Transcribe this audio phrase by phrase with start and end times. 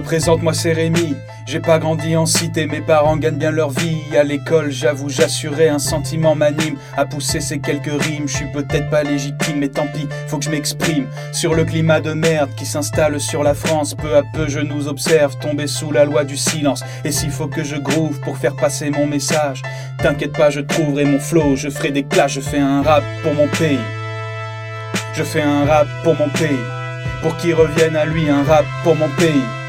[0.00, 1.14] présente, moi c'est Rémi.
[1.46, 3.98] J'ai pas grandi en cité, mes parents gagnent bien leur vie.
[4.18, 6.76] À l'école, j'avoue, j'assurais un sentiment m'anime.
[6.96, 10.44] À pousser ces quelques rimes, je suis peut-être pas légitime, mais tant pis, faut que
[10.44, 11.06] je m'exprime.
[11.32, 14.88] Sur le climat de merde qui s'installe sur la France, peu à peu je nous
[14.88, 16.82] observe tomber sous la loi du silence.
[17.04, 19.62] Et s'il faut que je groove pour faire passer mon message,
[20.02, 23.34] t'inquiète pas, je trouverai mon flow, je ferai des clashs, je fais un rap pour
[23.34, 23.78] mon pays.
[25.14, 26.64] Je fais un rap pour mon pays
[27.24, 29.63] pour qu'il revienne à lui un rap pour mon pays.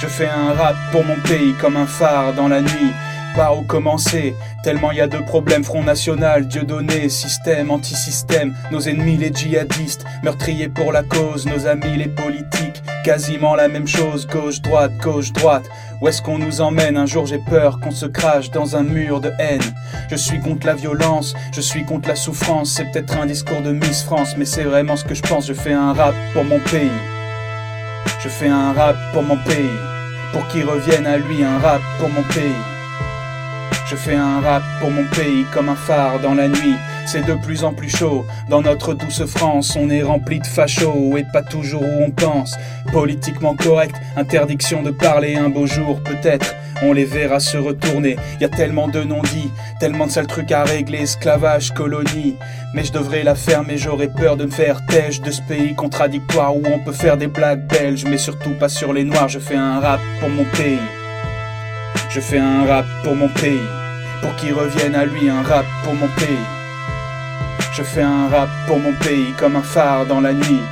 [0.00, 2.92] Je fais un rap pour mon pays comme un phare dans la nuit.
[3.34, 8.80] Par où commencer Tellement y a de problèmes, Front National, Dieu donné, système, anti-système, nos
[8.80, 14.26] ennemis les djihadistes, meurtriers pour la cause, nos amis les politiques, quasiment la même chose,
[14.26, 15.64] gauche-droite, gauche-droite.
[16.00, 16.96] Où est-ce qu'on nous emmène?
[16.96, 19.62] Un jour j'ai peur qu'on se crache dans un mur de haine.
[20.10, 23.72] Je suis contre la violence, je suis contre la souffrance, c'est peut-être un discours de
[23.72, 26.60] Miss France, mais c'est vraiment ce que je pense, je fais un rap pour mon
[26.60, 26.90] pays.
[28.22, 29.78] Je fais un rap pour mon pays,
[30.32, 32.62] pour qu'il revienne à lui un rap pour mon pays.
[33.86, 36.76] Je fais un rap pour mon pays comme un phare dans la nuit.
[37.10, 38.26] C'est de plus en plus chaud.
[38.50, 42.54] Dans notre douce France, on est rempli de fachos et pas toujours où on pense.
[42.92, 46.54] Politiquement correct, interdiction de parler un beau jour peut-être.
[46.82, 48.16] On les verra se retourner.
[48.42, 52.36] Y a tellement de non-dits, tellement de sales trucs à régler, esclavage, colonie.
[52.74, 55.74] Mais je devrais la faire, mais j'aurais peur de me faire têche de ce pays
[55.74, 59.30] contradictoire où on peut faire des blagues belges, mais surtout pas sur les noirs.
[59.30, 60.78] Je fais un rap pour mon pays.
[62.10, 63.66] Je fais un rap pour mon pays,
[64.20, 66.57] pour qu'il revienne à lui un rap pour mon pays.
[67.78, 70.62] Je fais un rap pour mon pays comme un phare dans la nuit.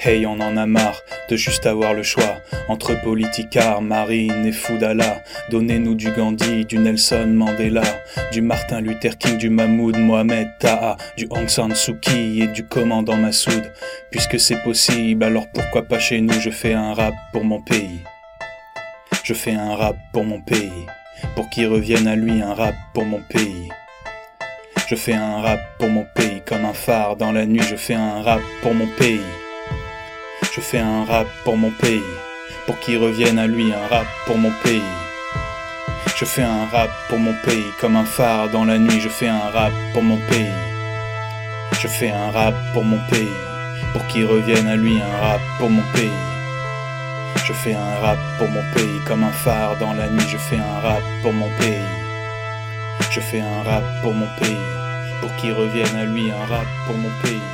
[0.00, 2.36] Hey, on en a marre de juste avoir le choix
[2.68, 5.24] entre politicard, marine et foudala.
[5.50, 7.82] Donnez-nous du Gandhi, du Nelson Mandela,
[8.30, 12.64] du Martin Luther King, du Mahmoud Mohamed Taha, du Aung San Suu Kyi et du
[12.64, 13.72] commandant Massoud.
[14.12, 16.40] Puisque c'est possible, alors pourquoi pas chez nous?
[16.40, 17.98] Je fais un rap pour mon pays.
[19.24, 20.86] Je fais un rap pour mon pays,
[21.34, 23.68] pour qu'il revienne à lui un rap pour mon pays.
[24.88, 27.94] Je fais un rap pour mon pays comme un phare dans la nuit, je fais
[27.94, 29.20] un rap pour mon pays.
[30.58, 32.02] Je fais un rap pour mon pays,
[32.66, 34.82] pour qu'il revienne à lui un rap pour mon pays.
[36.16, 39.28] Je fais un rap pour mon pays, comme un phare dans la nuit, je fais
[39.28, 40.58] un rap pour mon pays.
[41.80, 43.38] Je fais un rap pour mon pays,
[43.92, 46.24] pour qu'il revienne à lui un rap pour mon pays.
[47.46, 50.58] Je fais un rap pour mon pays, comme un phare dans la nuit, je fais
[50.58, 51.86] un rap pour mon pays.
[53.12, 54.66] Je fais un rap pour mon pays,
[55.20, 57.48] pour qu'il revienne à lui un rap pour mon pays.